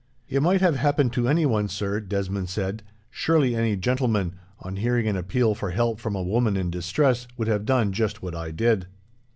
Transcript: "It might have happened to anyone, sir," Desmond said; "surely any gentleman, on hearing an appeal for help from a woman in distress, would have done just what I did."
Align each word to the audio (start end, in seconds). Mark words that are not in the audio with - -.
"It 0.27 0.41
might 0.41 0.61
have 0.61 0.77
happened 0.77 1.13
to 1.13 1.27
anyone, 1.27 1.67
sir," 1.67 1.99
Desmond 1.99 2.49
said; 2.49 2.81
"surely 3.11 3.55
any 3.55 3.75
gentleman, 3.75 4.33
on 4.59 4.77
hearing 4.77 5.07
an 5.07 5.15
appeal 5.15 5.53
for 5.53 5.69
help 5.69 5.99
from 5.99 6.15
a 6.15 6.23
woman 6.23 6.57
in 6.57 6.71
distress, 6.71 7.27
would 7.37 7.47
have 7.47 7.65
done 7.65 7.91
just 7.93 8.19
what 8.19 8.33
I 8.33 8.49
did." 8.49 8.87